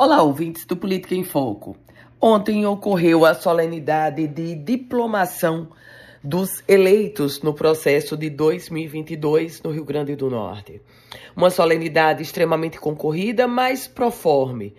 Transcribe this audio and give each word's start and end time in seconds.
Olá, 0.00 0.22
ouvintes 0.22 0.64
do 0.64 0.76
Política 0.76 1.16
em 1.16 1.24
Foco. 1.24 1.76
Ontem 2.20 2.64
ocorreu 2.64 3.26
a 3.26 3.34
solenidade 3.34 4.28
de 4.28 4.54
diplomação 4.54 5.70
dos 6.22 6.62
eleitos 6.68 7.42
no 7.42 7.52
processo 7.52 8.16
de 8.16 8.30
2022 8.30 9.60
no 9.60 9.72
Rio 9.72 9.84
Grande 9.84 10.14
do 10.14 10.30
Norte. 10.30 10.80
Uma 11.34 11.50
solenidade 11.50 12.22
extremamente 12.22 12.78
concorrida, 12.78 13.48
mas 13.48 13.88
proforme. 13.88 14.72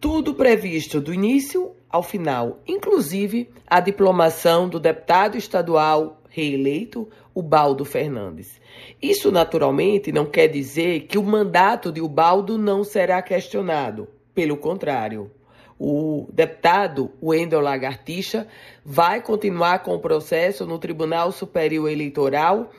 Tudo 0.00 0.32
previsto 0.32 0.98
do 0.98 1.12
início 1.12 1.72
ao 1.90 2.02
final, 2.02 2.62
inclusive 2.66 3.50
a 3.66 3.80
diplomação 3.80 4.66
do 4.66 4.80
deputado 4.80 5.36
estadual 5.36 6.22
reeleito, 6.30 7.06
Ubaldo 7.34 7.84
Fernandes. 7.84 8.58
Isso, 9.02 9.30
naturalmente, 9.30 10.10
não 10.10 10.24
quer 10.24 10.48
dizer 10.48 11.00
que 11.00 11.18
o 11.18 11.22
mandato 11.22 11.92
de 11.92 12.00
Ubaldo 12.00 12.56
não 12.56 12.82
será 12.82 13.20
questionado 13.20 14.08
pelo 14.38 14.56
contrário, 14.56 15.32
o 15.76 16.28
deputado 16.32 17.10
Wendel 17.20 17.60
Lagartixa 17.60 18.46
vai 18.84 19.20
continuar 19.20 19.80
com 19.80 19.96
o 19.96 19.98
processo 19.98 20.64
no 20.64 20.78
Tribunal 20.78 21.32
Superior 21.32 21.90
Eleitoral, 21.90 22.70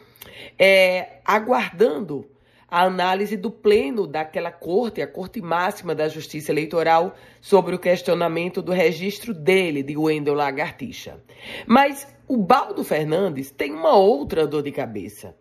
é, 0.57 1.17
aguardando 1.25 2.25
a 2.65 2.83
análise 2.83 3.35
do 3.35 3.51
pleno 3.51 4.07
daquela 4.07 4.53
corte, 4.53 5.01
a 5.01 5.07
Corte 5.07 5.41
Máxima 5.41 5.93
da 5.93 6.07
Justiça 6.07 6.53
Eleitoral, 6.53 7.13
sobre 7.41 7.75
o 7.75 7.79
questionamento 7.79 8.61
do 8.61 8.71
registro 8.71 9.33
dele, 9.33 9.83
de 9.83 9.97
Wendel 9.97 10.35
Lagartixa. 10.35 11.19
Mas 11.67 12.07
o 12.25 12.37
Baldo 12.37 12.85
Fernandes 12.85 13.51
tem 13.51 13.73
uma 13.73 13.97
outra 13.97 14.47
dor 14.47 14.63
de 14.63 14.71
cabeça. 14.71 15.35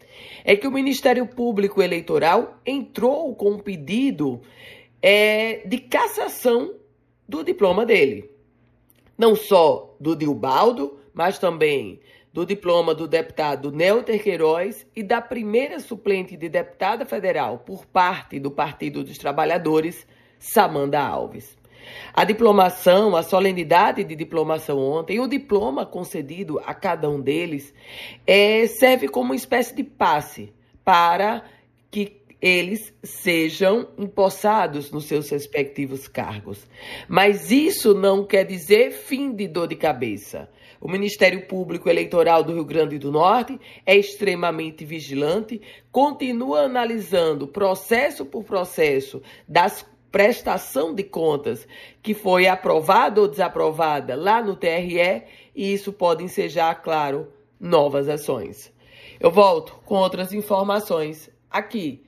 É 0.44 0.56
que 0.56 0.66
o 0.66 0.72
Ministério 0.72 1.26
Público 1.26 1.80
Eleitoral 1.80 2.58
entrou 2.66 3.36
com 3.36 3.50
um 3.50 3.58
pedido 3.58 4.40
é, 5.02 5.66
de 5.66 5.78
cassação 5.78 6.74
do 7.28 7.44
diploma 7.44 7.84
dele. 7.84 8.30
Não 9.16 9.34
só 9.34 9.96
do 10.00 10.14
Dilbaldo, 10.14 10.98
mas 11.12 11.38
também 11.38 12.00
do 12.32 12.46
diploma 12.46 12.94
do 12.94 13.08
deputado 13.08 13.72
Nelter 13.72 14.22
Queiroz 14.22 14.86
e 14.94 15.02
da 15.02 15.20
primeira 15.20 15.80
suplente 15.80 16.36
de 16.36 16.48
deputada 16.48 17.04
federal 17.04 17.58
por 17.58 17.84
parte 17.86 18.38
do 18.38 18.50
Partido 18.50 19.02
dos 19.02 19.18
Trabalhadores, 19.18 20.06
Samanda 20.38 21.00
Alves. 21.00 21.56
A 22.12 22.24
diplomação, 22.24 23.16
a 23.16 23.22
solenidade 23.22 24.04
de 24.04 24.14
diplomação 24.14 24.78
ontem, 24.78 25.18
o 25.20 25.26
diploma 25.26 25.86
concedido 25.86 26.60
a 26.64 26.74
cada 26.74 27.08
um 27.08 27.20
deles, 27.20 27.74
é, 28.26 28.66
serve 28.66 29.08
como 29.08 29.30
uma 29.30 29.36
espécie 29.36 29.74
de 29.74 29.82
passe 29.82 30.52
para 30.84 31.42
que 31.90 32.22
eles 32.40 32.94
sejam 33.02 33.88
empossados 33.98 34.90
nos 34.90 35.06
seus 35.06 35.28
respectivos 35.30 36.06
cargos. 36.06 36.66
Mas 37.08 37.50
isso 37.50 37.94
não 37.94 38.24
quer 38.24 38.44
dizer 38.44 38.92
fim 38.92 39.34
de 39.34 39.48
dor 39.48 39.66
de 39.66 39.76
cabeça. 39.76 40.48
O 40.80 40.88
Ministério 40.88 41.46
Público 41.46 41.88
Eleitoral 41.88 42.44
do 42.44 42.54
Rio 42.54 42.64
Grande 42.64 42.98
do 42.98 43.10
Norte 43.10 43.58
é 43.84 43.96
extremamente 43.96 44.84
vigilante, 44.84 45.60
continua 45.90 46.60
analisando 46.60 47.48
processo 47.48 48.24
por 48.24 48.44
processo 48.44 49.20
das 49.46 49.84
prestação 50.10 50.94
de 50.94 51.02
contas 51.02 51.68
que 52.02 52.14
foi 52.14 52.46
aprovada 52.46 53.20
ou 53.20 53.28
desaprovada 53.28 54.16
lá 54.16 54.42
no 54.42 54.56
TRE 54.56 55.24
e 55.54 55.74
isso 55.74 55.92
pode 55.92 56.24
ensejar, 56.24 56.74
claro, 56.76 57.28
novas 57.60 58.08
ações. 58.08 58.72
Eu 59.20 59.30
volto 59.30 59.78
com 59.84 59.96
outras 59.96 60.32
informações 60.32 61.28
aqui 61.50 62.07